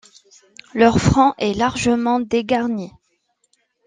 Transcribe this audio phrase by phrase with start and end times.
[0.73, 2.91] Leur front est largement dégarni.